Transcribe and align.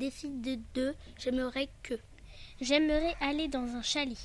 décidé 0.00 0.58
de 0.74 0.94
j'aimerais 1.18 1.68
que. 1.82 1.94
J'aimerais 2.60 3.14
aller 3.20 3.48
dans 3.48 3.66
un 3.76 3.82
chalet. 3.82 4.16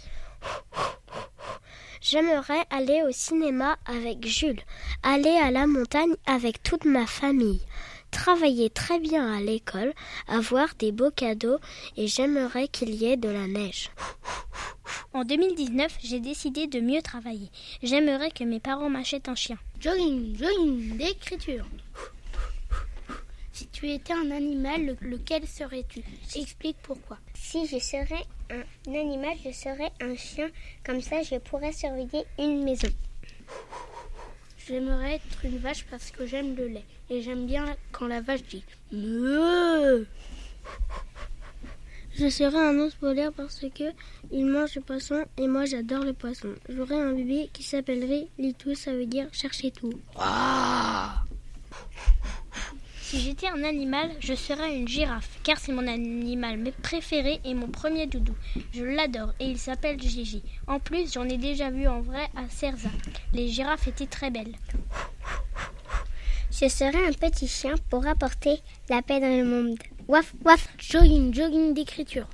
J'aimerais 2.02 2.64
aller 2.70 3.04
au 3.04 3.12
cinéma 3.12 3.78
avec 3.86 4.26
Jules, 4.26 4.62
aller 5.04 5.38
à 5.44 5.52
la 5.52 5.68
montagne 5.68 6.16
avec 6.26 6.64
toute 6.64 6.86
ma 6.86 7.06
famille, 7.06 7.62
travailler 8.10 8.70
très 8.70 9.00
bien 9.00 9.34
à 9.34 9.42
l'école, 9.42 9.94
avoir 10.30 10.70
des 10.80 10.94
beaux 10.94 11.12
cadeaux 11.12 11.60
et 11.98 12.08
j'aimerais 12.08 12.70
qu'il 12.70 12.96
y 12.96 13.06
ait 13.06 13.18
de 13.18 13.30
la 13.30 13.48
neige. 13.48 13.90
En 15.14 15.26
2019, 15.26 15.98
j'ai 16.02 16.22
décidé 16.22 16.68
de 16.68 16.80
mieux 16.80 17.02
travailler. 17.02 17.50
J'aimerais 17.84 18.32
que 18.32 18.46
mes 18.46 18.62
parents 18.62 18.90
m'achètent 18.90 19.30
un 19.30 19.36
chien. 19.36 19.58
Jogging, 19.82 20.38
jogging 20.38 20.98
d'écriture. 20.98 21.66
Si 23.56 23.68
tu 23.68 23.90
étais 23.90 24.12
un 24.12 24.32
animal, 24.32 24.98
lequel 25.00 25.48
serais-tu? 25.48 26.04
Explique 26.36 26.76
pourquoi. 26.84 27.18
Si 27.36 27.66
je 27.66 27.80
serais 27.80 28.26
un 28.50 28.94
animal, 28.94 29.38
je 29.46 29.52
serais 29.54 29.94
un 30.02 30.14
chien. 30.18 30.50
Comme 30.86 31.00
ça, 31.00 31.24
je 31.24 31.36
pourrais 31.38 31.72
surveiller 31.72 32.26
une 32.38 32.66
maison. 32.66 32.90
J'aimerais 34.68 35.16
être 35.16 35.46
une 35.46 35.58
vache 35.60 35.86
parce 35.90 36.12
que 36.12 36.26
j'aime 36.26 36.54
le 36.54 36.68
lait. 36.68 36.84
Et 37.10 37.22
j'aime 37.22 37.46
bien 37.46 37.78
quand 37.94 38.08
la 38.08 38.20
vache 38.20 38.44
dit 38.44 38.66
Meuh 38.92 40.06
je 42.18 42.30
serais 42.30 42.58
un 42.58 42.78
ours 42.80 42.96
polaire 42.96 43.32
parce 43.34 43.60
que 43.60 43.84
il 44.32 44.46
mange 44.46 44.76
le 44.76 44.82
poisson 44.82 45.26
et 45.38 45.48
moi 45.48 45.66
j'adore 45.66 46.04
le 46.04 46.14
poisson. 46.14 46.56
J'aurais 46.70 46.96
un 46.96 47.14
bébé 47.14 47.50
qui 47.52 47.62
s'appellerait 47.64 48.28
Litou, 48.38 48.74
ça 48.74 48.94
veut 48.94 49.06
dire 49.06 49.28
chercher 49.34 49.72
tout. 49.72 49.94
Si 53.16 53.22
j'étais 53.22 53.48
un 53.48 53.64
animal, 53.64 54.12
je 54.20 54.34
serais 54.34 54.76
une 54.76 54.90
girafe, 54.90 55.40
car 55.44 55.58
c'est 55.58 55.72
mon 55.72 55.88
animal 55.88 56.60
préféré 56.84 57.40
et 57.46 57.54
mon 57.54 57.68
premier 57.68 58.08
doudou. 58.08 58.34
Je 58.74 58.84
l'adore 58.84 59.32
et 59.40 59.46
il 59.46 59.58
s'appelle 59.58 59.98
Gigi. 59.98 60.44
En 60.68 60.80
plus, 60.80 61.14
j'en 61.14 61.24
ai 61.24 61.38
déjà 61.38 61.70
vu 61.70 61.88
en 61.88 62.02
vrai 62.02 62.28
à 62.36 62.50
Cerza. 62.50 62.90
Les 63.32 63.48
girafes 63.48 63.88
étaient 63.88 64.06
très 64.06 64.32
belles. 64.32 64.56
Je 66.52 66.68
serais 66.68 67.08
un 67.08 67.14
petit 67.14 67.48
chien 67.48 67.76
pour 67.90 68.06
apporter 68.06 68.60
la 68.90 69.02
paix 69.02 69.22
dans 69.22 69.38
le 69.38 69.46
monde. 69.46 69.78
Waf, 70.10 70.34
waf, 70.44 70.68
jogging, 70.78 71.34
jogging 71.34 71.74
d'écriture. 71.74 72.28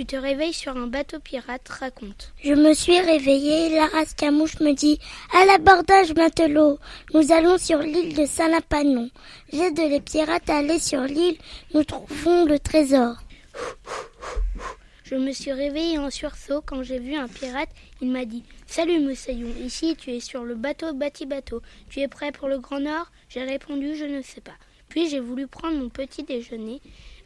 Tu 0.00 0.06
te 0.06 0.16
réveilles 0.16 0.54
sur 0.54 0.74
un 0.78 0.86
bateau 0.86 1.20
pirate, 1.20 1.68
raconte. 1.68 2.32
Je 2.42 2.54
me 2.54 2.72
suis 2.72 2.98
réveillée, 2.98 3.68
la 3.68 3.84
rascamouche 3.84 4.58
me 4.60 4.72
dit 4.72 4.98
À 5.34 5.44
l'abordage, 5.44 6.14
matelot, 6.14 6.78
nous 7.12 7.32
allons 7.32 7.58
sur 7.58 7.80
l'île 7.80 8.16
de 8.16 8.24
Saint-Lapanon. 8.24 9.10
J'aide 9.52 9.76
les 9.76 10.00
pirates 10.00 10.48
à 10.48 10.56
aller 10.56 10.78
sur 10.78 11.02
l'île, 11.02 11.36
nous 11.74 11.84
trouvons 11.84 12.46
le 12.46 12.58
trésor. 12.58 13.16
Je 15.04 15.16
me 15.16 15.32
suis 15.32 15.52
réveillée 15.52 15.98
en 15.98 16.08
sursaut 16.08 16.62
quand 16.64 16.82
j'ai 16.82 16.98
vu 16.98 17.14
un 17.14 17.28
pirate. 17.28 17.68
Il 18.00 18.10
m'a 18.10 18.24
dit 18.24 18.44
Salut 18.66 19.00
Moussaillon, 19.00 19.52
ici 19.62 19.96
tu 19.98 20.12
es 20.12 20.20
sur 20.20 20.44
le 20.44 20.54
bateau 20.54 20.94
Bati 20.94 21.26
Bateau. 21.26 21.60
Tu 21.90 22.00
es 22.00 22.08
prêt 22.08 22.32
pour 22.32 22.48
le 22.48 22.58
Grand 22.58 22.80
Nord? 22.80 23.12
J'ai 23.28 23.42
répondu 23.42 23.96
Je 23.96 24.06
ne 24.06 24.22
sais 24.22 24.40
pas. 24.40 24.56
Puis 24.88 25.10
j'ai 25.10 25.20
voulu 25.20 25.46
prendre 25.46 25.76
mon 25.76 25.90
petit 25.90 26.22
déjeuner, 26.22 26.80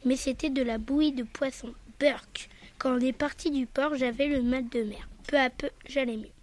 mais 0.05 0.17
c'était 0.17 0.51
de 0.51 0.63
la 0.63 0.79
bouillie 0.79 1.13
de 1.13 1.23
poisson. 1.23 1.73
Burk 2.01 2.51
Quand 2.85 2.97
on 2.97 3.01
est 3.01 3.15
parti 3.15 3.51
du 3.51 3.65
port, 3.65 3.95
j'avais 3.95 4.27
le 4.27 4.43
mal 4.43 4.69
de 4.69 4.83
mer. 4.83 5.09
Peu 5.27 5.39
à 5.39 5.49
peu, 5.49 5.71
j'allais 5.89 6.19
mieux. 6.19 6.35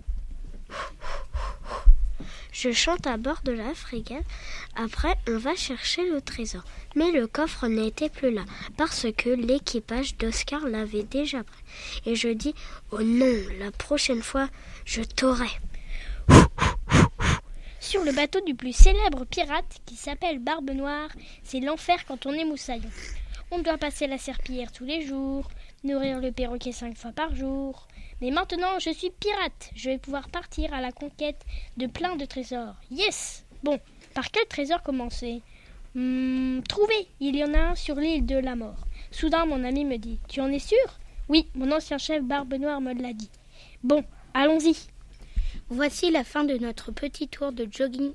Je 2.51 2.71
chante 2.71 3.05
à 3.05 3.17
bord 3.17 3.41
de 3.43 3.51
la 3.51 3.75
frégate. 3.75 4.25
Après, 4.75 5.13
on 5.27 5.37
va 5.37 5.53
chercher 5.53 6.09
le 6.09 6.19
trésor. 6.19 6.63
Mais 6.95 7.11
le 7.11 7.27
coffre 7.27 7.67
n'était 7.67 8.09
plus 8.09 8.31
là, 8.31 8.41
parce 8.75 9.05
que 9.15 9.29
l'équipage 9.29 10.17
d'Oscar 10.17 10.67
l'avait 10.67 11.03
déjà 11.03 11.43
pris. 11.43 11.63
Et 12.07 12.15
je 12.15 12.29
dis 12.29 12.55
Oh 12.89 13.03
non, 13.03 13.37
la 13.59 13.69
prochaine 13.69 14.23
fois, 14.23 14.49
je 14.83 15.03
t'aurai. 15.03 15.51
Sur 17.79 18.03
le 18.03 18.13
bateau 18.13 18.41
du 18.41 18.55
plus 18.55 18.75
célèbre 18.75 19.25
pirate, 19.25 19.79
qui 19.85 19.95
s'appelle 19.95 20.39
Barbe 20.39 20.71
Noire, 20.71 21.09
c'est 21.43 21.59
l'enfer 21.59 22.03
quand 22.07 22.25
on 22.25 22.33
est 22.33 22.45
moussaillon. 22.45 22.89
On 23.51 23.59
doit 23.59 23.77
passer 23.77 24.07
la 24.07 24.17
serpillière 24.17 24.71
tous 24.71 24.85
les 24.85 25.05
jours, 25.05 25.47
nourrir 25.83 26.19
le 26.19 26.31
perroquet 26.31 26.71
cinq 26.71 26.97
fois 26.97 27.11
par 27.11 27.35
jour, 27.35 27.87
mais 28.21 28.29
maintenant, 28.31 28.77
je 28.79 28.91
suis 28.91 29.09
pirate. 29.09 29.71
Je 29.75 29.89
vais 29.89 29.97
pouvoir 29.97 30.29
partir 30.29 30.73
à 30.73 30.81
la 30.81 30.91
conquête 30.91 31.43
de 31.77 31.87
plein 31.87 32.15
de 32.15 32.25
trésors. 32.25 32.75
Yes 32.91 33.45
Bon, 33.63 33.79
par 34.13 34.29
quel 34.31 34.45
trésor 34.47 34.81
commencer? 34.83 35.41
Hmm, 35.95 36.61
Trouver 36.69 37.07
Il 37.19 37.35
y 37.35 37.43
en 37.43 37.53
a 37.53 37.59
un 37.59 37.75
sur 37.75 37.95
l'île 37.95 38.25
de 38.25 38.37
la 38.37 38.55
mort. 38.55 38.85
Soudain, 39.11 39.45
mon 39.45 39.63
ami 39.63 39.85
me 39.85 39.97
dit 39.97 40.19
Tu 40.27 40.39
en 40.39 40.47
es 40.51 40.59
sûr? 40.59 40.77
Oui, 41.29 41.47
mon 41.55 41.71
ancien 41.71 41.97
chef 41.97 42.23
Barbe 42.23 42.53
Noire 42.53 42.81
me 42.81 42.93
l'a 42.93 43.13
dit. 43.13 43.29
Bon, 43.83 44.03
allons-y. 44.33 44.75
Voici 45.69 46.11
la 46.11 46.23
fin 46.23 46.43
de 46.43 46.57
notre 46.57 46.91
petit 46.91 47.27
tour 47.27 47.51
de 47.51 47.67
jogging. 47.69 48.13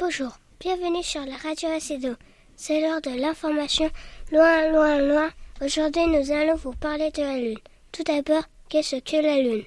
Bonjour, 0.00 0.32
bienvenue 0.58 1.02
sur 1.02 1.20
la 1.26 1.36
radio 1.36 1.68
Acedo. 1.68 2.14
C'est 2.56 2.80
l'heure 2.80 3.02
de 3.02 3.20
l'information 3.20 3.90
loin, 4.32 4.70
loin, 4.72 4.98
loin. 4.98 5.30
Aujourd'hui, 5.60 6.06
nous 6.06 6.32
allons 6.32 6.54
vous 6.54 6.72
parler 6.72 7.10
de 7.10 7.20
la 7.20 7.36
Lune. 7.36 7.58
Tout 7.92 8.02
d'abord, 8.04 8.44
qu'est-ce 8.70 8.96
que 8.96 9.22
la 9.22 9.36
Lune? 9.42 9.64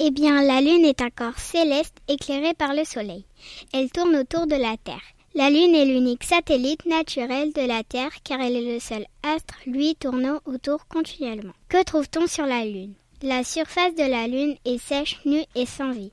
Eh 0.00 0.10
bien, 0.10 0.42
la 0.42 0.60
Lune 0.60 0.84
est 0.84 1.00
un 1.00 1.10
corps 1.10 1.38
céleste 1.38 1.94
éclairé 2.08 2.52
par 2.54 2.74
le 2.74 2.84
Soleil. 2.84 3.24
Elle 3.72 3.92
tourne 3.92 4.16
autour 4.16 4.48
de 4.48 4.56
la 4.56 4.76
Terre. 4.76 5.04
La 5.36 5.50
Lune 5.50 5.76
est 5.76 5.84
l'unique 5.84 6.24
satellite 6.24 6.84
naturel 6.84 7.52
de 7.52 7.62
la 7.62 7.84
Terre 7.84 8.10
car 8.24 8.40
elle 8.40 8.56
est 8.56 8.74
le 8.74 8.80
seul 8.80 9.06
astre, 9.22 9.54
lui, 9.66 9.94
tournant 9.94 10.40
autour 10.46 10.88
continuellement. 10.88 11.54
Que 11.68 11.84
trouve-t-on 11.84 12.26
sur 12.26 12.46
la 12.46 12.64
Lune? 12.64 12.94
La 13.22 13.44
surface 13.44 13.94
de 13.94 14.02
la 14.02 14.26
Lune 14.26 14.56
est 14.64 14.78
sèche, 14.78 15.20
nue 15.24 15.44
et 15.54 15.64
sans 15.64 15.92
vie. 15.92 16.10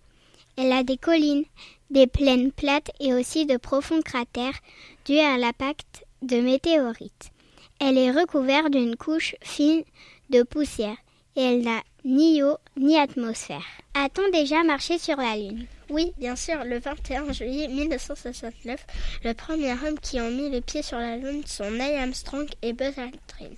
Elle 0.58 0.74
a 0.74 0.84
des 0.84 0.98
collines, 0.98 1.46
des 1.92 2.08
plaines 2.08 2.52
plates 2.52 2.90
et 3.00 3.14
aussi 3.14 3.46
de 3.46 3.58
profonds 3.58 4.02
cratères 4.02 4.60
dus 5.06 5.20
à 5.20 5.38
l'impact 5.38 6.06
de 6.22 6.38
météorites. 6.38 7.32
Elle 7.80 7.98
est 7.98 8.12
recouverte 8.12 8.72
d'une 8.72 8.96
couche 8.96 9.36
fine 9.42 9.84
de 10.30 10.44
poussière 10.44 10.98
et 11.36 11.42
elle 11.42 11.62
n'a 11.62 11.82
ni 12.06 12.42
eau 12.44 12.58
ni 12.78 12.98
atmosphère. 12.98 13.66
A-t-on 13.94 14.30
déjà 14.32 14.64
marché 14.64 14.98
sur 14.98 15.18
la 15.18 15.36
Lune? 15.36 15.66
Oui, 15.90 16.14
bien 16.18 16.38
sûr, 16.38 16.64
le 16.64 16.80
21 16.80 17.34
juillet 17.34 17.68
1969, 17.68 18.86
le 19.26 19.34
premier 19.34 19.74
homme 19.74 20.00
qui 20.02 20.18
a 20.18 20.30
mis 20.30 20.50
le 20.50 20.62
pied 20.62 20.82
sur 20.82 20.98
la 20.98 21.18
Lune 21.18 21.46
sont 21.46 21.70
Neil 21.70 21.98
Armstrong 21.98 22.48
et 22.62 22.72
Buzz 22.72 22.98
Aldrin. 22.98 23.54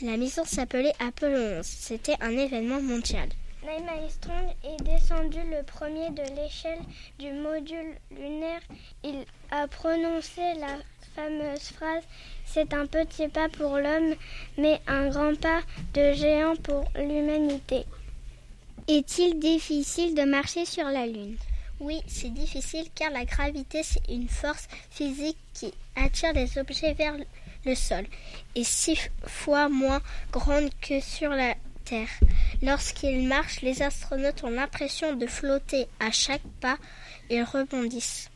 La 0.00 0.16
mission 0.16 0.44
s'appelait 0.44 0.92
Apollo 1.00 1.58
11. 1.58 1.66
C'était 1.66 2.16
un 2.20 2.30
événement 2.30 2.80
mondial. 2.80 3.28
Neil 3.64 3.82
Armstrong 3.88 4.54
est 4.62 4.82
descendu 4.84 5.38
le 5.50 5.62
premier 5.62 6.10
de 6.10 6.22
l'échelle 6.36 6.82
du 7.18 7.32
module 7.32 7.94
lunaire. 8.10 8.60
Il 9.02 9.24
a 9.50 9.66
prononcé 9.68 10.42
la 10.60 10.76
fameuse 11.16 11.70
phrase 11.70 12.02
C'est 12.44 12.74
un 12.74 12.84
petit 12.84 13.28
pas 13.28 13.48
pour 13.48 13.78
l'homme, 13.78 14.16
mais 14.58 14.80
un 14.86 15.08
grand 15.08 15.34
pas 15.40 15.62
de 15.94 16.12
géant 16.12 16.56
pour 16.56 16.84
l'humanité. 16.94 17.86
Est-il 18.86 19.38
difficile 19.38 20.14
de 20.14 20.24
marcher 20.24 20.66
sur 20.66 20.84
la 20.84 21.06
Lune? 21.06 21.38
Oui, 21.80 22.02
c'est 22.06 22.34
difficile 22.34 22.88
car 22.94 23.10
la 23.12 23.24
gravité, 23.24 23.82
c'est 23.82 24.12
une 24.12 24.28
force 24.28 24.68
physique 24.90 25.38
qui 25.54 25.72
attire 25.96 26.34
les 26.34 26.58
objets 26.58 26.92
vers 26.92 27.14
le 27.64 27.74
sol 27.74 28.04
et 28.54 28.64
six 28.64 29.10
fois 29.26 29.70
moins 29.70 30.02
grande 30.30 30.68
que 30.82 31.00
sur 31.00 31.30
la 31.30 31.54
Terre. 31.84 32.08
Lorsqu'ils 32.62 33.26
marchent, 33.28 33.62
les 33.62 33.82
astronautes 33.82 34.44
ont 34.44 34.50
l'impression 34.50 35.14
de 35.14 35.26
flotter 35.26 35.86
à 36.00 36.10
chaque 36.10 36.46
pas. 36.60 36.78
Ils 37.30 37.42
rebondissent. 37.42 38.30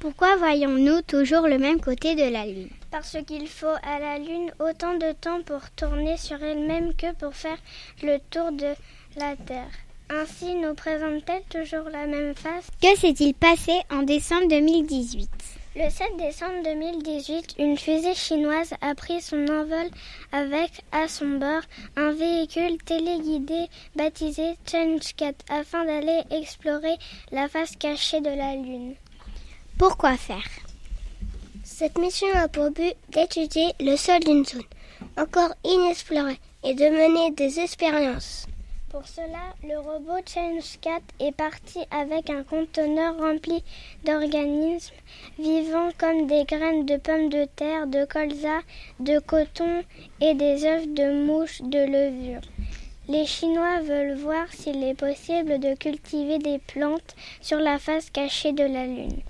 Pourquoi 0.00 0.36
voyons-nous 0.36 1.02
toujours 1.02 1.48
le 1.48 1.58
même 1.58 1.80
côté 1.80 2.14
de 2.14 2.30
la 2.30 2.44
Lune? 2.44 2.68
Parce 2.90 3.16
qu'il 3.26 3.48
faut 3.48 3.66
à 3.82 3.98
la 3.98 4.18
Lune 4.18 4.52
autant 4.58 4.94
de 4.94 5.12
temps 5.12 5.42
pour 5.42 5.70
tourner 5.70 6.16
sur 6.16 6.42
elle-même 6.42 6.94
que 6.94 7.14
pour 7.14 7.34
faire 7.34 7.58
le 8.02 8.18
tour 8.30 8.52
de 8.52 8.74
la 9.16 9.34
Terre. 9.36 9.70
Ainsi 10.10 10.54
nous 10.56 10.74
présente-t-elle 10.74 11.42
toujours 11.44 11.88
la 11.88 12.06
même 12.06 12.34
face? 12.34 12.68
Que 12.82 12.94
s'est-il 12.98 13.32
passé 13.34 13.72
en 13.90 14.02
décembre 14.02 14.48
2018 14.48 15.30
le 15.76 15.90
7 15.90 16.16
décembre 16.18 16.62
2018, 16.62 17.56
une 17.58 17.76
fusée 17.76 18.14
chinoise 18.14 18.74
a 18.80 18.94
pris 18.94 19.20
son 19.20 19.44
envol 19.48 19.88
avec 20.30 20.70
à 20.92 21.08
son 21.08 21.38
bord 21.38 21.62
un 21.96 22.12
véhicule 22.12 22.78
téléguidé 22.84 23.66
baptisé 23.96 24.56
Change 24.70 25.14
4 25.16 25.34
afin 25.50 25.84
d'aller 25.84 26.22
explorer 26.30 26.96
la 27.32 27.48
face 27.48 27.74
cachée 27.76 28.20
de 28.20 28.30
la 28.30 28.54
Lune. 28.54 28.94
Pourquoi 29.76 30.16
faire? 30.16 30.48
Cette 31.64 31.98
mission 31.98 32.28
a 32.34 32.46
pour 32.46 32.70
but 32.70 32.94
d'étudier 33.08 33.72
le 33.80 33.96
sol 33.96 34.20
d'une 34.20 34.44
zone. 34.44 34.62
encore 35.16 35.54
inexplorés 35.64 36.38
et 36.62 36.74
de 36.74 36.84
mener 36.84 37.30
des 37.32 37.58
expériences. 37.60 38.46
Pour 38.94 39.08
cela, 39.08 39.56
le 39.64 39.76
robot 39.76 40.20
Change 40.24 40.78
4 40.80 41.02
est 41.18 41.32
parti 41.32 41.80
avec 41.90 42.30
un 42.30 42.44
conteneur 42.44 43.18
rempli 43.18 43.60
d'organismes 44.04 44.94
vivants 45.36 45.88
comme 45.98 46.28
des 46.28 46.44
graines 46.44 46.86
de 46.86 46.96
pommes 46.98 47.28
de 47.28 47.44
terre, 47.56 47.88
de 47.88 48.04
colza, 48.04 48.60
de 49.00 49.18
coton 49.18 49.82
et 50.20 50.34
des 50.34 50.64
œufs 50.64 50.86
de 50.86 51.26
mouches 51.26 51.60
de 51.62 51.80
levure. 51.80 52.42
Les 53.08 53.26
Chinois 53.26 53.80
veulent 53.80 54.14
voir 54.14 54.46
s'il 54.52 54.84
est 54.84 54.94
possible 54.94 55.58
de 55.58 55.74
cultiver 55.74 56.38
des 56.38 56.60
plantes 56.60 57.16
sur 57.40 57.58
la 57.58 57.80
face 57.80 58.10
cachée 58.10 58.52
de 58.52 58.62
la 58.62 58.86
Lune. 58.86 59.22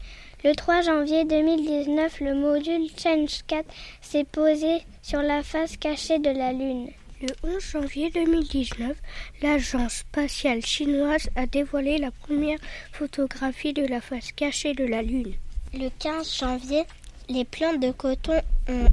Le 0.45 0.55
3 0.55 0.83
janvier 0.83 1.25
2019, 1.25 2.21
le 2.21 2.35
module 2.35 2.91
Change 2.99 3.45
4 3.47 3.65
s'est 4.03 4.25
posé 4.25 4.83
sur 5.01 5.23
la 5.23 5.43
face 5.43 5.79
cachée 5.79 6.19
de 6.19 6.29
la 6.29 6.53
Lune. 6.53 6.91
Le 7.25 7.55
11 7.55 7.71
janvier 7.73 8.11
2019, 8.11 8.95
l'agence 9.41 9.95
spatiale 10.01 10.61
chinoise 10.61 11.31
a 11.37 11.47
dévoilé 11.47 11.97
la 11.97 12.11
première 12.11 12.59
photographie 12.93 13.73
de 13.73 13.87
la 13.87 14.03
face 14.03 14.31
cachée 14.33 14.75
de 14.75 14.85
la 14.85 15.01
Lune. 15.01 15.33
Le 15.73 15.89
15 16.01 16.39
janvier, 16.39 16.85
les 17.31 17.47
plantes 17.47 17.81
de 17.81 17.93
coton 17.93 18.43
ont 18.69 18.89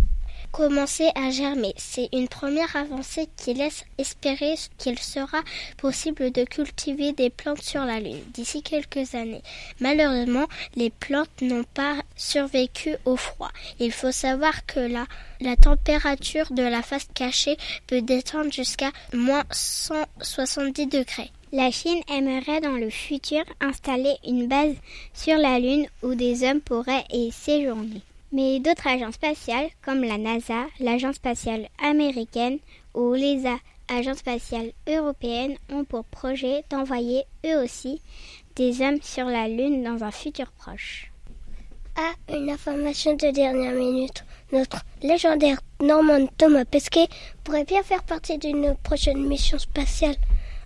commencé 0.52 1.10
à 1.16 1.32
germer. 1.32 1.74
C'est 1.78 2.10
une 2.14 2.28
première 2.28 2.76
avancée 2.76 3.28
qui 3.38 3.54
laisse 3.54 3.86
espérer 3.98 4.56
qu'il 4.78 5.00
sera 5.00 5.42
possible 5.78 6.32
de 6.32 6.44
cultiver 6.44 7.14
des 7.14 7.30
plantes 7.30 7.62
sur 7.62 7.84
la 7.86 8.00
Lune 8.00 8.24
d'ici 8.34 8.62
quelques 8.62 9.16
années. 9.16 9.44
Malheureusement, 9.80 10.48
les 10.76 10.90
plantes 10.90 11.42
n'ont 11.42 11.64
pas 11.64 11.96
survécu 12.16 12.96
au 13.06 13.16
froid. 13.16 13.52
Il 13.80 13.92
faut 13.92 14.12
savoir 14.12 14.66
que 14.66 14.80
la, 14.80 15.06
la 15.40 15.56
température 15.56 16.52
de 16.52 16.64
la 16.64 16.82
face 16.82 17.08
cachée 17.14 17.58
peut 17.88 18.02
descendre 18.02 18.52
jusqu'à 18.52 18.92
moins 19.14 19.44
170 19.52 20.88
degrés. 20.88 21.32
La 21.54 21.70
Chine 21.70 22.02
aimerait 22.10 22.62
dans 22.62 22.78
le 22.78 22.90
futur 22.90 23.44
installer 23.60 24.16
une 24.26 24.48
base 24.48 24.76
sur 25.14 25.38
la 25.38 25.60
Lune 25.60 25.88
où 26.02 26.16
des 26.16 26.44
hommes 26.48 26.62
pourraient 26.62 27.04
y 27.12 27.32
séjourner. 27.32 28.02
Mais 28.32 28.60
d'autres 28.60 28.88
agences 28.88 29.16
spatiales, 29.16 29.70
comme 29.82 30.04
la 30.04 30.18
NASA, 30.18 30.66
l'Agence 30.80 31.16
spatiale 31.16 31.68
américaine 31.84 32.60
ou 32.94 33.14
l'ESA, 33.14 33.58
Agence 33.90 34.20
spatiale 34.20 34.72
européenne, 34.88 35.58
ont 35.70 35.84
pour 35.84 36.06
projet 36.06 36.64
d'envoyer 36.70 37.24
eux 37.46 37.62
aussi 37.62 38.02
des 38.56 38.82
hommes 38.82 39.02
sur 39.02 39.26
la 39.26 39.50
Lune 39.50 39.84
dans 39.84 40.04
un 40.04 40.12
futur 40.12 40.50
proche. 40.54 41.12
Ah, 41.98 42.14
une 42.34 42.50
information 42.50 43.14
de 43.16 43.32
dernière 43.32 43.74
minute. 43.74 44.24
Notre 44.54 44.80
légendaire 45.04 45.60
Normand 45.82 46.26
Thomas 46.38 46.64
Pesquet 46.64 47.08
pourrait 47.44 47.66
bien 47.66 47.84
faire 47.84 48.04
partie 48.04 48.38
d'une 48.38 48.76
prochaine 48.82 49.28
mission 49.28 49.60
spatiale. 49.60 50.16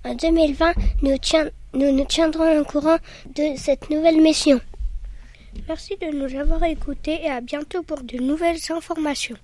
En 0.03 0.13
2020, 0.13 0.73
nous, 1.01 1.17
nous 1.73 1.91
nous 1.91 2.05
tiendrons 2.05 2.59
au 2.59 2.63
courant 2.63 2.97
de 3.35 3.57
cette 3.57 3.89
nouvelle 3.89 4.21
mission. 4.21 4.61
Merci 5.67 5.97
de 5.99 6.15
nous 6.15 6.39
avoir 6.39 6.63
écoutés 6.63 7.21
et 7.23 7.29
à 7.29 7.41
bientôt 7.41 7.81
pour 7.81 8.03
de 8.03 8.17
nouvelles 8.17 8.59
informations. 8.69 9.35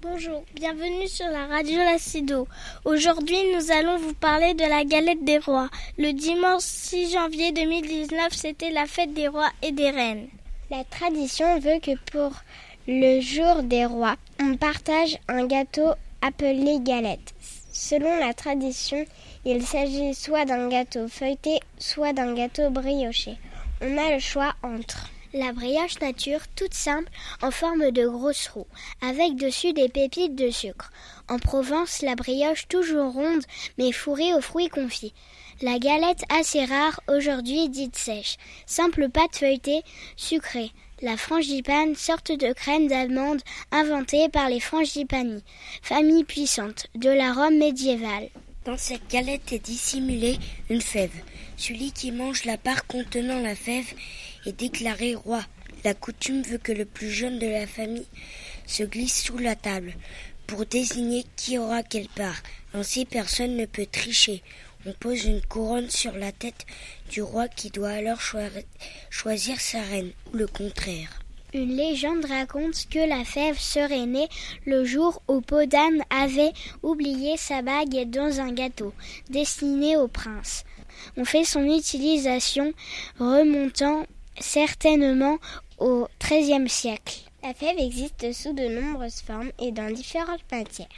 Bonjour, 0.00 0.42
bienvenue 0.54 1.06
sur 1.06 1.26
la 1.28 1.46
radio 1.46 1.76
Lacido. 1.76 2.48
Aujourd'hui, 2.86 3.36
nous 3.54 3.70
allons 3.70 3.98
vous 3.98 4.14
parler 4.14 4.54
de 4.54 4.64
la 4.64 4.84
galette 4.84 5.22
des 5.22 5.38
rois. 5.38 5.68
Le 5.98 6.12
dimanche 6.12 6.62
6 6.62 7.12
janvier 7.12 7.52
2019, 7.52 8.32
c'était 8.32 8.70
la 8.70 8.86
fête 8.86 9.12
des 9.12 9.28
rois 9.28 9.50
et 9.62 9.72
des 9.72 9.90
reines. 9.90 10.28
La 10.70 10.84
tradition 10.84 11.58
veut 11.58 11.80
que 11.82 11.98
pour 12.10 12.32
le 12.90 13.20
jour 13.20 13.62
des 13.62 13.84
rois, 13.84 14.16
on 14.40 14.56
partage 14.56 15.16
un 15.28 15.46
gâteau 15.46 15.92
appelé 16.22 16.80
galette. 16.80 17.34
Selon 17.72 18.18
la 18.18 18.34
tradition, 18.34 19.04
il 19.44 19.64
s'agit 19.64 20.12
soit 20.12 20.44
d'un 20.44 20.68
gâteau 20.68 21.06
feuilleté, 21.06 21.60
soit 21.78 22.12
d'un 22.12 22.34
gâteau 22.34 22.68
brioché. 22.70 23.38
On 23.80 23.96
a 23.96 24.12
le 24.12 24.18
choix 24.18 24.54
entre 24.64 25.08
la 25.32 25.52
brioche 25.52 26.00
nature 26.00 26.40
toute 26.56 26.74
simple 26.74 27.08
en 27.42 27.52
forme 27.52 27.92
de 27.92 28.08
grosses 28.08 28.48
roues, 28.48 28.66
avec 29.00 29.36
dessus 29.36 29.72
des 29.72 29.88
pépites 29.88 30.34
de 30.34 30.50
sucre. 30.50 30.90
En 31.28 31.38
Provence, 31.38 32.02
la 32.02 32.16
brioche 32.16 32.66
toujours 32.66 33.12
ronde 33.12 33.44
mais 33.78 33.92
fourrée 33.92 34.34
aux 34.34 34.40
fruits 34.40 34.68
confits. 34.68 35.14
La 35.62 35.78
galette 35.78 36.24
assez 36.28 36.64
rare 36.64 37.00
aujourd'hui 37.06 37.68
dite 37.68 37.94
sèche, 37.94 38.36
simple 38.66 39.08
pâte 39.10 39.36
feuilletée, 39.36 39.82
sucrée 40.16 40.72
la 41.02 41.16
frangipane, 41.16 41.94
sorte 41.94 42.32
de 42.32 42.52
crème 42.52 42.88
d'amande 42.88 43.40
inventée 43.72 44.28
par 44.28 44.48
les 44.48 44.60
frangipani, 44.60 45.42
famille 45.82 46.24
puissante 46.24 46.86
de 46.94 47.08
la 47.08 47.32
Rome 47.32 47.56
médiévale. 47.56 48.28
Dans 48.64 48.76
cette 48.76 49.08
galette 49.10 49.52
est 49.52 49.64
dissimulée 49.64 50.38
une 50.68 50.82
fève. 50.82 51.14
Celui 51.56 51.92
qui 51.92 52.12
mange 52.12 52.44
la 52.44 52.58
part 52.58 52.86
contenant 52.86 53.40
la 53.40 53.54
fève 53.54 53.92
est 54.46 54.52
déclaré 54.52 55.14
roi. 55.14 55.42
La 55.84 55.94
coutume 55.94 56.42
veut 56.42 56.58
que 56.58 56.72
le 56.72 56.84
plus 56.84 57.10
jeune 57.10 57.38
de 57.38 57.48
la 57.48 57.66
famille 57.66 58.06
se 58.66 58.82
glisse 58.82 59.22
sous 59.22 59.38
la 59.38 59.56
table 59.56 59.94
pour 60.46 60.66
désigner 60.66 61.24
qui 61.36 61.56
aura 61.56 61.82
quelle 61.82 62.08
part. 62.08 62.42
Ainsi 62.74 63.06
personne 63.06 63.56
ne 63.56 63.66
peut 63.66 63.86
tricher. 63.90 64.42
On 64.86 64.92
pose 64.92 65.26
une 65.26 65.42
couronne 65.42 65.90
sur 65.90 66.12
la 66.12 66.32
tête 66.32 66.64
du 67.10 67.20
roi 67.20 67.48
qui 67.48 67.68
doit 67.68 67.90
alors 67.90 68.20
choisir 69.10 69.60
sa 69.60 69.82
reine, 69.82 70.12
ou 70.32 70.38
le 70.38 70.46
contraire. 70.46 71.20
Une 71.52 71.76
légende 71.76 72.24
raconte 72.24 72.86
que 72.88 73.06
la 73.06 73.24
fève 73.24 73.58
serait 73.58 74.06
née 74.06 74.28
le 74.64 74.86
jour 74.86 75.20
où 75.28 75.42
Podane 75.42 76.02
avait 76.08 76.52
oublié 76.82 77.36
sa 77.36 77.60
bague 77.60 78.08
dans 78.08 78.40
un 78.40 78.52
gâteau 78.52 78.94
destiné 79.28 79.98
au 79.98 80.08
prince. 80.08 80.64
On 81.18 81.26
fait 81.26 81.44
son 81.44 81.64
utilisation 81.64 82.72
remontant 83.18 84.06
certainement 84.38 85.38
au 85.78 86.08
XIIIe 86.24 86.70
siècle. 86.70 87.18
La 87.42 87.52
fève 87.52 87.78
existe 87.78 88.32
sous 88.32 88.54
de 88.54 88.68
nombreuses 88.68 89.20
formes 89.20 89.50
et 89.58 89.72
dans 89.72 89.92
différentes 89.92 90.44
matières. 90.50 90.88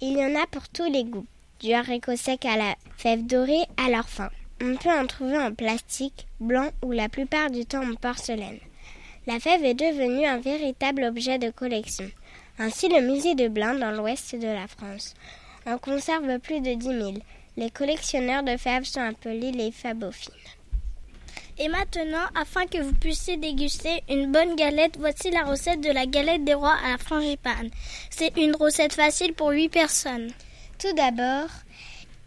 Il 0.00 0.12
y 0.12 0.24
en 0.24 0.40
a 0.40 0.46
pour 0.46 0.68
tous 0.68 0.90
les 0.92 1.04
goûts 1.04 1.26
du 1.60 1.72
haricot 1.72 2.16
sec 2.16 2.44
à 2.44 2.56
la 2.56 2.74
fève 2.96 3.26
dorée 3.26 3.66
à 3.76 3.90
leur 3.90 4.08
fin. 4.08 4.30
On 4.62 4.76
peut 4.76 4.90
en 4.90 5.06
trouver 5.06 5.38
en 5.38 5.52
plastique, 5.52 6.26
blanc 6.40 6.70
ou 6.82 6.92
la 6.92 7.08
plupart 7.08 7.50
du 7.50 7.64
temps 7.64 7.84
en 7.88 7.94
porcelaine. 7.94 8.58
La 9.26 9.38
fève 9.38 9.64
est 9.64 9.74
devenue 9.74 10.26
un 10.26 10.38
véritable 10.38 11.04
objet 11.04 11.38
de 11.38 11.50
collection. 11.50 12.10
Ainsi, 12.58 12.88
le 12.88 13.00
musée 13.00 13.34
de 13.34 13.48
Blain, 13.48 13.74
dans 13.74 13.92
l'ouest 13.92 14.34
de 14.34 14.46
la 14.46 14.66
France, 14.66 15.14
en 15.66 15.78
conserve 15.78 16.38
plus 16.38 16.60
de 16.60 16.74
10 16.74 16.86
000. 16.86 17.12
Les 17.56 17.70
collectionneurs 17.70 18.42
de 18.42 18.56
fèves 18.56 18.84
sont 18.84 19.00
appelés 19.00 19.52
les 19.52 19.70
fabophiles. 19.70 20.32
Et 21.58 21.68
maintenant, 21.68 22.24
afin 22.40 22.66
que 22.66 22.78
vous 22.78 22.94
puissiez 22.94 23.36
déguster 23.36 24.02
une 24.08 24.30
bonne 24.30 24.56
galette, 24.56 24.96
voici 24.98 25.30
la 25.30 25.42
recette 25.42 25.80
de 25.80 25.90
la 25.90 26.06
galette 26.06 26.44
des 26.44 26.54
rois 26.54 26.76
à 26.84 26.92
la 26.92 26.98
frangipane. 26.98 27.70
C'est 28.10 28.36
une 28.36 28.54
recette 28.54 28.92
facile 28.92 29.34
pour 29.34 29.50
8 29.50 29.68
personnes. 29.68 30.32
Tout 30.78 30.92
d'abord, 30.92 31.48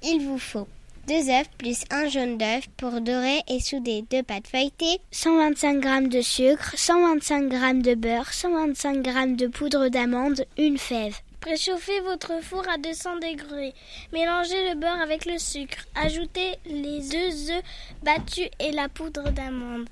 il 0.03 0.27
vous 0.27 0.37
faut 0.37 0.67
deux 1.07 1.29
œufs 1.29 1.49
plus 1.57 1.85
un 1.89 2.09
jaune 2.09 2.37
d'œuf 2.37 2.67
pour 2.75 2.99
dorer 2.99 3.41
et 3.47 3.61
souder 3.61 4.03
deux 4.11 4.23
pâtes 4.23 4.47
feuilletées, 4.47 4.99
125 5.11 5.81
g 5.81 6.07
de 6.09 6.21
sucre, 6.21 6.73
125 6.75 7.49
g 7.49 7.73
de 7.81 7.95
beurre, 7.95 8.33
125 8.33 9.05
g 9.05 9.35
de 9.35 9.47
poudre 9.47 9.87
d'amande, 9.87 10.45
une 10.57 10.77
fève. 10.77 11.15
Préchauffez 11.39 12.01
votre 12.01 12.43
four 12.43 12.67
à 12.67 12.77
200 12.77 13.15
degrés. 13.15 13.73
Mélangez 14.11 14.69
le 14.69 14.75
beurre 14.75 15.01
avec 15.01 15.25
le 15.25 15.37
sucre. 15.37 15.85
Ajoutez 15.95 16.55
les 16.65 16.99
deux 16.99 17.51
œufs 17.51 17.63
battus 18.03 18.49
et 18.59 18.71
la 18.71 18.89
poudre 18.89 19.31
d'amande. 19.31 19.87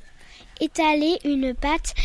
Étalez 0.59 1.17
une 1.23 1.53
pâte 1.53 1.95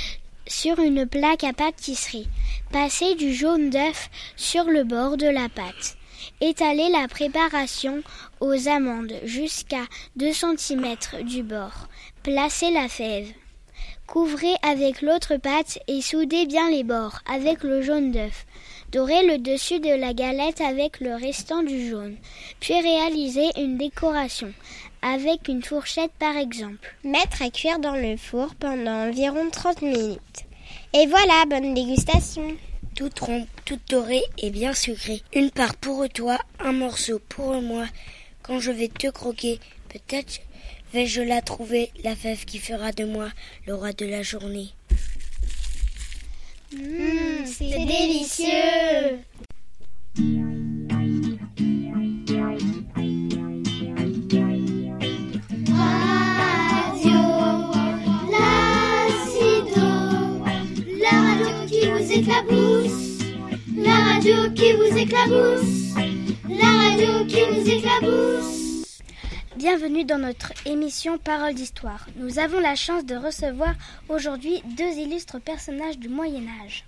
sur 0.46 0.78
une 0.78 1.04
plaque 1.04 1.42
à 1.42 1.52
pâtisserie. 1.52 2.28
Passez 2.70 3.16
du 3.16 3.34
jaune 3.34 3.70
d'œuf 3.70 4.08
sur 4.37 4.64
le 4.64 4.84
bord 4.84 5.16
de 5.16 5.26
la 5.26 5.49
pâte. 5.49 5.96
Étalez 6.40 6.88
la 6.90 7.09
préparation 7.09 8.02
aux 8.40 8.69
amandes 8.69 9.14
jusqu'à 9.25 9.85
2 10.16 10.33
cm 10.33 10.97
du 11.23 11.43
bord. 11.43 11.88
Placez 12.23 12.71
la 12.71 12.88
fève. 12.88 13.28
Couvrez 14.07 14.54
avec 14.62 15.00
l'autre 15.00 15.37
pâte 15.37 15.78
et 15.88 16.02
soudez 16.02 16.47
bien 16.47 16.71
les 16.71 16.85
bords 16.85 17.21
avec 17.26 17.62
le 17.62 17.81
jaune 17.81 18.12
d'œuf. 18.12 18.45
Dorez 18.93 19.26
le 19.26 19.38
dessus 19.38 19.81
de 19.81 19.95
la 19.95 20.12
galette 20.12 20.61
avec 20.61 21.00
le 21.00 21.14
restant 21.14 21.62
du 21.62 21.88
jaune. 21.88 22.16
Puis 22.61 22.81
réalisez 22.81 23.49
une 23.57 23.78
décoration 23.78 24.52
avec 25.02 25.49
une 25.49 25.62
fourchette 25.62 26.12
par 26.19 26.37
exemple. 26.37 26.95
Mettre 27.02 27.43
à 27.43 27.50
cuire 27.50 27.78
dans 27.78 27.97
le 27.97 28.16
four 28.16 28.54
pendant 28.54 29.09
environ 29.09 29.50
30 29.50 29.83
minutes. 29.83 30.45
Et 30.93 31.07
voilà, 31.07 31.45
bonne 31.49 31.75
dégustation 31.75 32.57
toute 32.94 33.18
ronde, 33.20 33.46
toute 33.64 33.88
dorée 33.90 34.22
et 34.38 34.50
bien 34.50 34.72
sucrée. 34.72 35.22
Une 35.34 35.50
part 35.50 35.76
pour 35.76 36.08
toi, 36.08 36.38
un 36.60 36.72
morceau 36.72 37.20
pour 37.28 37.60
moi, 37.60 37.86
quand 38.42 38.60
je 38.60 38.70
vais 38.70 38.88
te 38.88 39.08
croquer, 39.10 39.58
peut-être 39.88 40.40
vais-je 40.92 41.22
la 41.22 41.42
trouver, 41.42 41.90
la 42.04 42.14
fève 42.14 42.44
qui 42.44 42.58
fera 42.58 42.92
de 42.92 43.04
moi 43.04 43.28
le 43.66 43.74
roi 43.74 43.92
de 43.92 44.06
la 44.06 44.22
journée. 44.22 44.68
Mmh, 46.72 47.46
c'est 47.46 47.84
délicieux. 47.84 49.18
Éclabousse, 65.04 65.94
la 66.49 66.64
radio 66.64 67.26
qui 67.26 67.42
vous 67.42 67.68
éclabousse. 67.68 69.02
Bienvenue 69.54 70.04
dans 70.04 70.16
notre 70.16 70.54
émission 70.64 71.18
Parole 71.18 71.52
d'Histoire. 71.52 72.06
Nous 72.16 72.38
avons 72.38 72.58
la 72.58 72.75
chance 72.75 73.04
de 73.04 73.14
recevoir 73.14 73.75
aujourd'hui 74.08 74.62
deux 74.78 74.96
illustres 74.96 75.42
personnages 75.42 75.99
du 75.99 76.08
Moyen 76.08 76.44
Âge. 76.64 76.87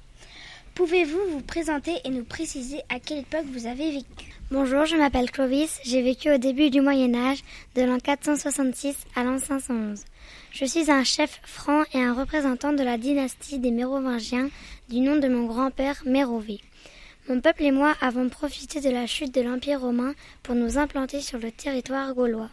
Pouvez-vous 0.75 1.21
vous 1.31 1.43
présenter 1.43 1.93
et 2.05 2.09
nous 2.09 2.25
préciser 2.25 2.81
à 2.89 3.01
quelle 3.01 3.19
époque 3.19 3.45
vous 3.53 3.67
avez 3.67 3.91
vécu? 3.91 4.33
Bonjour, 4.51 4.87
je 4.87 4.97
m'appelle 4.97 5.31
Clovis, 5.31 5.79
j'ai 5.85 6.01
vécu 6.01 6.33
au 6.33 6.39
début 6.39 6.71
du 6.71 6.81
Moyen 6.81 7.15
Âge, 7.15 7.43
de 7.75 7.83
l'an 7.83 7.99
466 7.99 8.97
à 9.15 9.25
l'an 9.25 9.39
511. 9.39 10.05
Je 10.53 10.65
suis 10.65 10.91
un 10.91 11.05
chef 11.05 11.43
franc 11.45 11.83
et 11.93 12.03
un 12.03 12.15
représentant 12.15 12.73
de 12.73 12.83
la 12.83 12.97
dynastie 12.97 13.59
des 13.59 13.73
Mérovingiens 13.73 14.49
du 14.89 15.01
nom 15.01 15.17
de 15.17 15.29
mon 15.29 15.45
grand-père 15.45 16.03
Mérové. 16.07 16.61
Mon 17.29 17.41
peuple 17.41 17.65
et 17.65 17.73
moi 17.73 17.93
avons 18.01 18.29
profité 18.29 18.81
de 18.81 18.89
la 18.89 19.09
chute 19.09 19.35
de 19.35 19.41
l'Empire 19.41 19.81
romain 19.81 20.15
pour 20.45 20.55
nous 20.55 20.79
implanter 20.79 21.21
sur 21.21 21.41
le 21.41 21.51
territoire 21.51 22.15
gaulois. 22.15 22.51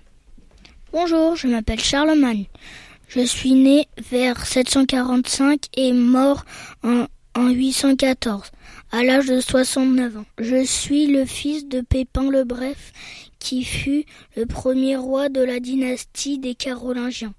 Bonjour, 0.92 1.36
je 1.36 1.48
m'appelle 1.48 1.80
Charlemagne. 1.80 2.46
Je 3.08 3.20
suis 3.20 3.54
né 3.54 3.88
vers 4.10 4.44
745 4.44 5.68
et 5.78 5.94
mort 5.94 6.44
en, 6.82 7.06
en 7.36 7.50
814, 7.50 8.52
à 8.92 9.04
l'âge 9.04 9.28
de 9.28 9.40
69 9.40 10.18
ans. 10.18 10.26
Je 10.40 10.66
suis 10.66 11.06
le 11.06 11.26
fils 11.26 11.68
de 11.68 11.82
Pépin 11.82 12.32
le 12.32 12.44
Bref, 12.44 12.94
qui 13.38 13.64
fut 13.64 14.06
le 14.36 14.48
premier 14.48 14.96
roi 14.96 15.30
de 15.30 15.42
la 15.42 15.60
dynastie 15.60 16.40
des 16.40 16.56
Carolingiens. 16.56 17.36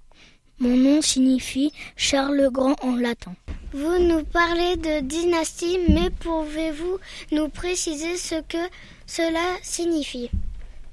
Mon 0.60 0.76
nom 0.76 1.02
signifie 1.02 1.72
Charles 1.96 2.36
le 2.36 2.50
Grand 2.50 2.76
en 2.80 2.94
latin. 2.94 3.34
Vous 3.76 3.98
nous 3.98 4.22
parlez 4.22 4.76
de 4.76 5.00
dynastie, 5.00 5.80
mais 5.88 6.08
pouvez-vous 6.08 6.98
nous 7.32 7.48
préciser 7.48 8.16
ce 8.16 8.36
que 8.42 8.70
cela 9.04 9.42
signifie? 9.62 10.30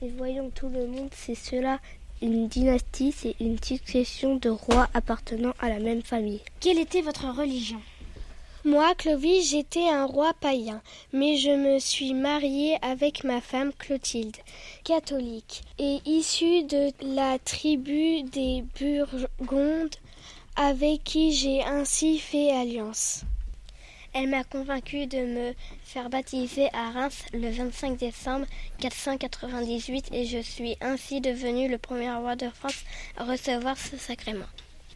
Et 0.01 0.09
voyons 0.17 0.49
tout 0.49 0.67
le 0.67 0.87
monde, 0.87 1.11
c'est 1.15 1.35
cela. 1.35 1.79
Une 2.23 2.47
dynastie, 2.47 3.13
c'est 3.15 3.35
une 3.39 3.61
succession 3.61 4.35
de 4.37 4.49
rois 4.49 4.89
appartenant 4.95 5.53
à 5.59 5.69
la 5.69 5.77
même 5.77 6.01
famille. 6.01 6.41
Quelle 6.59 6.79
était 6.79 7.03
votre 7.03 7.27
religion? 7.27 7.79
Moi, 8.65 8.95
Clovis, 8.95 9.51
j'étais 9.51 9.87
un 9.87 10.07
roi 10.07 10.33
païen, 10.41 10.81
mais 11.13 11.37
je 11.37 11.51
me 11.51 11.77
suis 11.77 12.15
mariée 12.15 12.77
avec 12.81 13.23
ma 13.23 13.41
femme 13.41 13.73
Clotilde, 13.77 14.37
catholique, 14.83 15.61
et 15.77 15.99
issue 16.07 16.63
de 16.63 16.91
la 17.01 17.37
tribu 17.37 18.23
des 18.23 18.63
Burgondes, 18.79 19.95
avec 20.55 21.03
qui 21.03 21.33
j'ai 21.33 21.63
ainsi 21.63 22.19
fait 22.19 22.51
alliance. 22.51 23.23
Elle 24.13 24.29
m'a 24.29 24.43
convaincu 24.43 25.07
de 25.07 25.19
me 25.19 25.53
faire 25.83 26.09
baptiser 26.09 26.67
à 26.73 26.91
Reims 26.91 27.23
le 27.33 27.49
25 27.49 27.97
décembre 27.97 28.45
498 28.79 30.09
et 30.11 30.25
je 30.25 30.39
suis 30.39 30.75
ainsi 30.81 31.21
devenu 31.21 31.69
le 31.69 31.77
premier 31.77 32.11
roi 32.11 32.35
de 32.35 32.49
France 32.49 32.83
à 33.17 33.23
recevoir 33.23 33.77
ce 33.77 33.95
sacrement. 33.97 34.47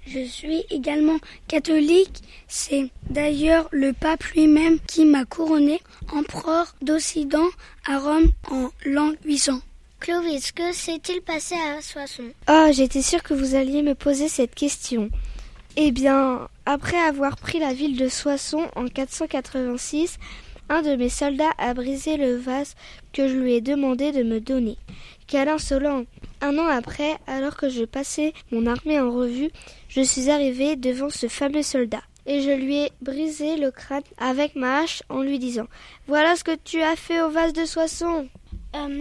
Je 0.05 0.23
suis 0.25 0.63
également 0.69 1.17
catholique. 1.47 2.21
C'est 2.47 2.89
d'ailleurs 3.09 3.69
le 3.71 3.93
pape 3.93 4.23
lui-même 4.35 4.79
qui 4.85 5.05
m'a 5.05 5.25
couronné 5.25 5.79
empereur 6.11 6.75
d'Occident 6.81 7.47
à 7.87 7.97
Rome 7.97 8.31
en 8.51 8.69
l'an 8.85 9.13
800. 9.23 9.61
Clovis, 9.99 10.51
que 10.51 10.73
s'est-il 10.73 11.21
passé 11.21 11.55
à 11.55 11.81
Soissons? 11.81 12.31
Ah, 12.47 12.71
j'étais 12.71 13.01
sûre 13.01 13.23
que 13.23 13.33
vous 13.33 13.55
alliez 13.55 13.81
me 13.81 13.95
poser 13.95 14.27
cette 14.27 14.53
question. 14.53 15.09
Eh 15.77 15.91
bien, 15.91 16.47
après 16.65 16.97
avoir 16.97 17.35
pris 17.35 17.59
la 17.59 17.73
ville 17.73 17.97
de 17.97 18.07
Soissons 18.07 18.65
en 18.77 18.87
486, 18.87 20.17
un 20.69 20.81
de 20.81 20.95
mes 20.95 21.09
soldats 21.09 21.51
a 21.57 21.73
brisé 21.73 22.15
le 22.15 22.37
vase 22.37 22.75
que 23.11 23.27
je 23.27 23.35
lui 23.35 23.55
ai 23.55 23.61
demandé 23.61 24.13
de 24.13 24.23
me 24.23 24.39
donner. 24.39 24.77
Quel 25.27 25.49
insolent 25.49 26.05
Un 26.39 26.57
an 26.59 26.67
après, 26.67 27.17
alors 27.27 27.57
que 27.57 27.67
je 27.67 27.83
passais 27.83 28.33
mon 28.53 28.67
armée 28.67 29.01
en 29.01 29.11
revue, 29.11 29.49
je 29.89 29.99
suis 29.99 30.29
arrivé 30.29 30.77
devant 30.77 31.09
ce 31.09 31.27
fameux 31.27 31.63
soldat. 31.63 32.03
Et 32.25 32.41
je 32.41 32.51
lui 32.51 32.77
ai 32.77 32.91
brisé 33.01 33.57
le 33.57 33.69
crâne 33.69 34.01
avec 34.17 34.55
ma 34.55 34.79
hache 34.79 35.03
en 35.09 35.21
lui 35.21 35.39
disant 35.39 35.67
Voilà 36.07 36.37
ce 36.37 36.45
que 36.45 36.55
tu 36.55 36.81
as 36.81 36.95
fait 36.95 37.21
au 37.21 37.29
vase 37.29 37.53
de 37.53 37.65
Soissons. 37.65 38.29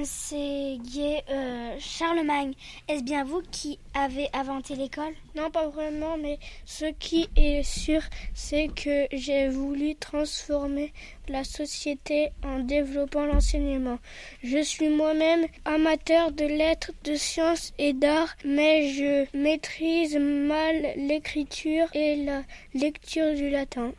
C'est 0.05 0.77
Guy 0.81 1.17
euh, 1.31 1.77
Charlemagne. 1.79 2.53
Est-ce 2.89 3.03
bien 3.03 3.25
vous 3.25 3.43
qui 3.51 3.79
avez 3.95 4.29
inventé 4.33 4.77
l'école? 4.77 5.15
Non, 5.35 5.51
pas 5.51 5.69
vraiment, 5.69 6.17
mais 6.17 6.39
ce 6.65 6.85
qui 6.99 7.29
est 7.37 7.63
sûr, 7.63 8.01
c'est 8.35 8.69
que 8.69 9.07
j'ai 9.13 9.49
voulu 9.49 9.97
transformer 9.97 10.93
la 11.29 11.43
société 11.43 12.31
en 12.45 12.61
développant 12.61 13.25
l'enseignement. 13.25 13.99
Je 14.43 14.63
suis 14.63 14.91
moi-même 14.91 15.47
amateur 15.65 16.33
de 16.33 16.45
lettres, 16.45 16.93
de 17.05 17.15
sciences 17.15 17.73
et 17.79 17.95
d'art, 17.95 18.37
mais 18.45 18.91
je 18.91 19.27
maîtrise 19.37 20.17
mal 20.17 20.93
l'écriture 20.97 21.89
et 21.95 22.17
la 22.17 22.43
lecture 22.75 23.35
du 23.35 23.51
latin. 23.51 23.93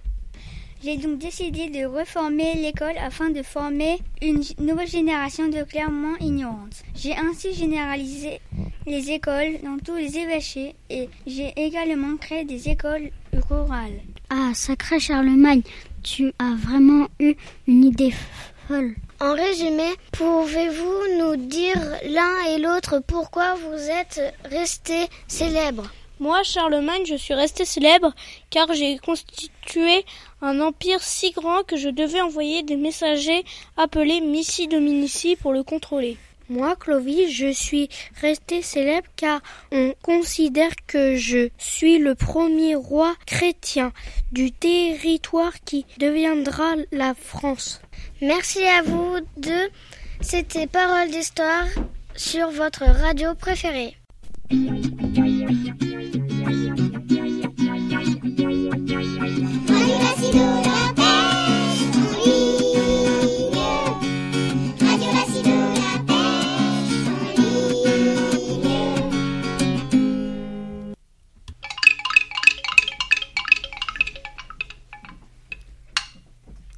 J'ai 0.84 0.98
donc 0.98 1.18
décidé 1.18 1.70
de 1.70 1.86
reformer 1.86 2.54
l'école 2.56 2.98
afin 3.00 3.30
de 3.30 3.42
former 3.42 3.98
une 4.22 4.44
nouvelle 4.60 4.88
génération 4.88 5.48
de 5.48 5.64
clairement 5.64 6.16
ignorantes. 6.20 6.84
J'ai 6.96 7.16
ainsi 7.16 7.54
généralisé 7.54 8.40
les 8.86 9.12
écoles 9.12 9.60
dans 9.64 9.78
tous 9.84 9.96
les 9.96 10.18
évêchés 10.18 10.76
et 10.90 11.10
j'ai 11.26 11.54
également 11.56 12.18
créé 12.18 12.46
des 12.46 12.70
écoles 12.70 13.10
rurales. 13.50 14.00
Ah, 14.30 14.52
sacré 14.54 15.00
Charlemagne, 15.00 15.62
tu 16.04 16.32
as 16.40 16.56
vraiment 16.56 17.08
eu 17.20 17.36
une 17.68 17.86
idée 17.86 18.14
folle. 18.68 18.96
En 19.20 19.34
résumé, 19.34 19.90
pouvez-vous 20.12 21.20
nous 21.20 21.36
dire 21.38 21.80
l'un 22.10 22.54
et 22.54 22.60
l'autre 22.60 23.02
pourquoi 23.08 23.56
vous 23.56 23.90
êtes 23.90 24.22
restés 24.44 25.08
célèbres? 25.28 25.90
Moi, 26.26 26.42
Charlemagne, 26.42 27.06
je 27.06 27.14
suis 27.14 27.36
resté 27.36 27.66
célèbre 27.66 28.12
car 28.50 28.74
j'ai 28.74 28.98
constitué 28.98 30.04
un 30.42 30.60
empire 30.60 31.04
si 31.04 31.30
grand 31.30 31.62
que 31.62 31.78
je 31.78 31.88
devais 31.90 32.20
envoyer 32.20 32.64
des 32.64 32.78
messagers 32.78 33.46
appelés 33.78 34.22
Missi 34.22 34.68
Dominici 34.68 35.36
pour 35.36 35.54
le 35.54 35.62
contrôler. 35.62 36.18
Moi, 36.50 36.76
Clovis, 36.78 37.32
je 37.32 37.52
suis 37.52 37.90
resté 38.22 38.64
célèbre 38.64 39.08
car 39.16 39.40
on 39.72 39.94
considère 40.02 40.72
que 40.88 41.16
je 41.16 41.50
suis 41.60 42.00
le 42.00 42.16
premier 42.16 42.74
roi 42.74 43.14
chrétien 43.28 43.94
du 44.32 44.52
territoire 44.52 45.54
qui 45.64 45.86
deviendra 46.00 46.74
la 46.92 47.14
France. 47.14 47.82
Merci 48.20 48.64
à 48.66 48.82
vous 48.82 49.18
deux. 49.38 49.70
C'était 50.22 50.66
Parole 50.66 51.12
d'Histoire 51.12 51.66
sur 52.16 52.50
votre 52.50 52.84
radio 52.84 53.36
préférée. 53.36 53.96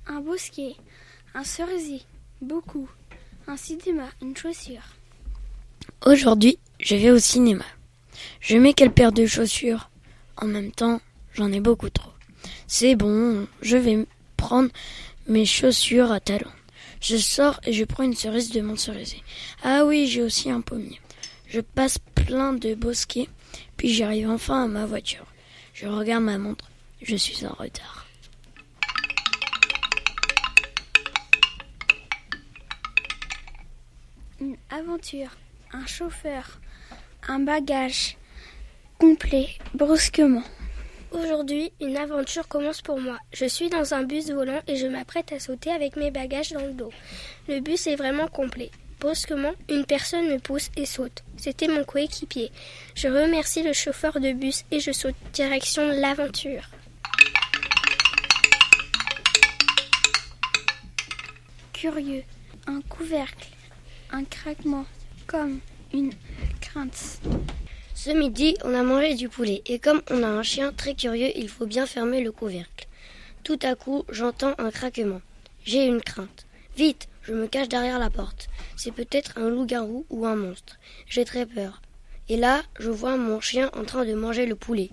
Un 0.10 0.22
bosquet, 0.22 0.76
un 1.36 1.44
cerisier, 1.44 2.02
beaucoup, 2.42 2.90
un 3.48 3.58
cinéma, 3.58 4.10
une 4.22 4.36
chaussure. 4.36 4.82
Aujourd'hui, 6.06 6.58
je 6.80 6.96
vais 6.96 7.12
au 7.12 7.20
cinéma. 7.20 7.66
Je 8.40 8.58
mets 8.58 8.74
quelle 8.74 8.92
paire 8.92 9.12
de 9.12 9.26
chaussures 9.26 9.90
En 10.38 10.48
même 10.48 10.72
temps, 10.72 11.02
j'en 11.34 11.52
ai 11.52 11.60
beaucoup 11.60 11.90
trop. 11.90 12.12
C'est 12.68 12.96
bon, 12.96 13.48
je 13.62 13.78
vais 13.78 14.06
prendre 14.36 14.70
mes 15.28 15.46
chaussures 15.46 16.12
à 16.12 16.20
talons. 16.20 16.52
Je 17.00 17.16
sors 17.16 17.62
et 17.64 17.72
je 17.72 17.86
prends 17.86 18.04
une 18.04 18.14
cerise 18.14 18.52
de 18.52 18.60
mon 18.60 18.76
cerisier. 18.76 19.24
Ah 19.64 19.86
oui, 19.86 20.08
j'ai 20.08 20.22
aussi 20.22 20.52
un 20.52 20.60
pommier. 20.60 21.00
Je 21.48 21.62
passe 21.62 21.98
plein 22.14 22.52
de 22.52 22.76
bosquets, 22.76 23.30
puis 23.78 23.94
j'arrive 23.94 24.30
enfin 24.30 24.66
à 24.66 24.68
ma 24.68 24.86
voiture. 24.86 25.26
Je 25.74 25.88
regarde 25.88 26.24
ma 26.24 26.38
montre. 26.38 26.70
Je 27.02 27.16
suis 27.16 27.46
en 27.46 27.54
retard. 27.54 28.06
Une 34.42 34.58
aventure. 34.70 35.32
un 35.72 35.86
chauffeur, 35.86 36.60
un 37.28 37.40
bagage 37.40 38.18
complet 39.00 39.50
brusquement. 39.74 40.44
Aujourd'hui, 41.12 41.72
une 41.80 41.96
aventure 41.96 42.48
commence 42.48 42.82
pour 42.82 43.00
moi. 43.00 43.18
Je 43.32 43.46
suis 43.46 43.70
dans 43.70 43.94
un 43.94 44.04
bus 44.04 44.30
volant 44.30 44.60
et 44.68 44.76
je 44.76 44.88
m'apprête 44.88 45.32
à 45.32 45.40
sauter 45.40 45.72
avec 45.72 45.96
mes 45.96 46.12
bagages 46.12 46.52
dans 46.52 46.66
le 46.66 46.74
dos. 46.74 46.92
Le 47.48 47.60
bus 47.62 47.88
est 47.88 47.96
vraiment 47.96 48.28
complet. 48.28 48.72
Brusquement, 49.00 49.54
une 49.70 49.86
personne 49.86 50.28
me 50.28 50.40
pousse 50.40 50.70
et 50.76 50.86
saute. 50.86 51.24
C'était 51.38 51.68
mon 51.68 51.84
coéquipier. 51.84 52.52
Je 52.96 53.08
remercie 53.08 53.64
le 53.64 53.74
chauffeur 53.74 54.20
de 54.20 54.34
bus 54.34 54.66
et 54.72 54.80
je 54.80 54.92
saute 54.92 55.16
direction 55.34 55.88
l'aventure. 55.88 56.64
Curieux, 61.74 62.24
un 62.66 62.82
couvercle, 62.82 63.50
un 64.12 64.24
craquement, 64.24 64.86
comme 65.28 65.60
une 65.94 66.12
crainte. 66.60 67.22
Ce 68.00 68.12
midi, 68.12 68.56
on 68.64 68.76
a 68.76 68.84
mangé 68.84 69.16
du 69.16 69.28
poulet 69.28 69.64
et 69.66 69.80
comme 69.80 70.04
on 70.12 70.22
a 70.22 70.28
un 70.28 70.44
chien 70.44 70.72
très 70.72 70.94
curieux, 70.94 71.32
il 71.36 71.50
faut 71.50 71.66
bien 71.66 71.88
fermer 71.88 72.22
le 72.22 72.32
couvercle. 72.32 72.88
Tout 73.44 73.58
à 73.64 73.74
coup, 73.74 74.06
j'entends 74.10 74.54
un 74.60 74.70
craquement. 74.70 75.20
J'ai 75.66 75.88
une 75.88 76.02
crainte. 76.02 76.46
Vite, 76.76 77.08
je 77.24 77.34
me 77.34 77.48
cache 77.48 77.70
derrière 77.70 77.98
la 77.98 78.12
porte. 78.12 78.50
C'est 78.76 78.92
peut-être 78.92 79.40
un 79.40 79.50
loup-garou 79.50 80.06
ou 80.12 80.28
un 80.28 80.36
monstre. 80.36 80.78
J'ai 81.08 81.26
très 81.26 81.48
peur. 81.48 81.82
Et 82.30 82.38
là, 82.38 82.62
je 82.80 82.92
vois 82.92 83.18
mon 83.18 83.42
chien 83.42 83.72
en 83.74 83.84
train 83.84 84.06
de 84.06 84.14
manger 84.14 84.46
le 84.46 84.56
poulet. 84.56 84.92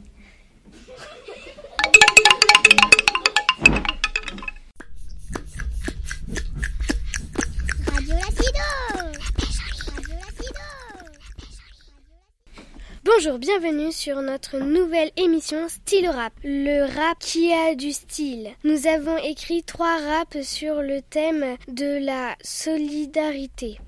Bonjour, 13.17 13.39
bienvenue 13.39 13.93
sur 13.93 14.23
notre 14.23 14.59
nouvelle 14.59 15.11
émission 15.17 15.69
Style 15.69 16.09
Rap, 16.09 16.33
le 16.43 16.83
rap 16.83 17.19
qui 17.21 17.53
a 17.53 17.75
du 17.77 17.93
style. 17.93 18.51
Nous 18.65 18.89
avons 18.89 19.17
écrit 19.19 19.63
trois 19.63 19.99
raps 19.99 20.43
sur 20.43 20.83
le 20.83 21.01
thème 21.01 21.57
de 21.69 22.05
la 22.05 22.35
solidarité. 22.43 23.79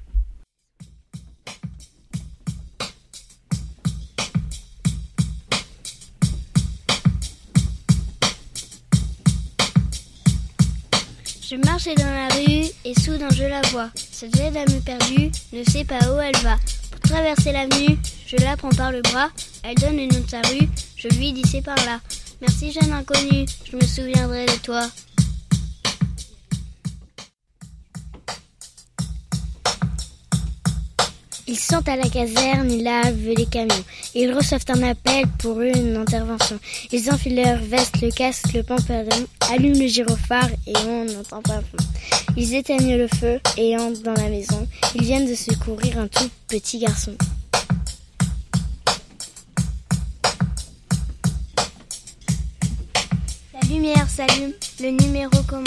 Je 11.43 11.57
marchais 11.57 11.95
dans 11.95 12.05
la 12.05 12.29
rue 12.29 12.67
et 12.85 12.95
soudain 12.95 13.29
je 13.35 13.45
la 13.45 13.63
vois. 13.63 13.91
Cette 13.95 14.37
vieille 14.37 14.53
dame 14.53 14.83
perdue 14.85 15.31
ne 15.53 15.65
sait 15.65 15.85
pas 15.85 15.99
où 16.15 16.21
elle 16.21 16.37
va. 16.43 16.57
Pour 16.91 17.01
traverser 17.01 17.53
l'avenue, 17.53 17.99
je 18.27 18.37
la 18.37 18.57
prends 18.57 18.71
par 18.71 18.93
le 18.93 19.03
bras. 19.03 19.31
Elle 19.63 19.77
donne 19.77 19.97
nom 19.97 20.21
de 20.21 20.29
sa 20.29 20.43
rue. 20.43 20.69
Je 20.97 21.09
lui 21.09 21.33
dis 21.33 21.45
c'est 21.49 21.63
par 21.63 21.77
là. 21.87 22.01
Merci 22.41 22.73
jeune 22.73 22.93
inconnu, 22.93 23.47
je 23.71 23.77
me 23.77 23.83
souviendrai 23.83 24.47
de 24.47 24.57
toi. 24.63 24.89
Ils 31.49 31.59
sont 31.59 31.89
à 31.89 31.95
la 31.95 32.09
caserne, 32.09 32.71
ils 32.71 32.83
lavent 32.83 33.29
les 33.37 33.47
camions. 33.47 33.85
Ils 34.15 34.33
reçoivent 34.33 34.65
un 34.69 34.83
appel 34.83 35.27
pour 35.39 35.61
une 35.61 35.97
intervention. 35.97 36.59
Ils 36.91 37.09
enfilent 37.11 37.37
leur 37.37 37.59
veste, 37.59 38.03
le 38.03 38.11
casque, 38.11 38.53
le 38.53 38.65
pantalon, 38.65 39.27
allument 39.53 39.79
le 39.79 39.87
gyrophare 39.87 40.51
et 40.67 40.77
on 40.89 41.05
n'entend 41.05 41.43
pas 41.43 41.61
fond. 41.61 41.77
Ils 42.37 42.55
éteignent 42.55 42.97
le 42.97 43.07
feu 43.07 43.41
et 43.57 43.77
entrent 43.77 44.03
dans 44.03 44.15
la 44.15 44.29
maison. 44.29 44.67
Ils 44.97 45.05
viennent 45.05 45.29
de 45.29 45.37
secourir 45.37 45.99
un 45.99 46.09
tout 46.09 46.29
petit 46.49 46.79
garçon. 46.79 47.17
Lumière 53.69 54.09
s'allume, 54.09 54.53
le 54.81 54.91
numéro 54.91 55.43
commence. 55.49 55.67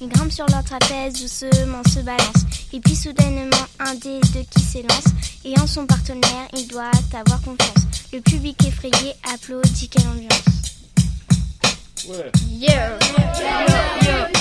Ils 0.00 0.08
grimpent 0.08 0.32
sur 0.32 0.46
leur 0.48 0.62
trapèze, 0.64 1.14
doucement 1.20 1.82
se 1.92 2.00
balancent. 2.00 2.46
Et 2.72 2.80
puis 2.80 2.94
soudainement, 2.94 3.56
un 3.80 3.94
des 3.94 4.20
deux 4.32 4.44
qui 4.50 4.60
s'élance. 4.60 5.04
Et 5.44 5.58
en 5.58 5.66
son 5.66 5.86
partenaire, 5.86 6.48
il 6.56 6.66
doit 6.68 6.90
avoir 7.14 7.40
confiance. 7.42 7.86
Le 8.12 8.20
public 8.20 8.56
effrayé 8.66 9.14
applaudit, 9.32 9.88
quelle 9.88 10.06
ambiance. 10.08 10.42
Ouais. 12.08 12.30
Yeah. 12.48 12.98
Yeah. 13.38 13.88
Yeah. 14.02 14.37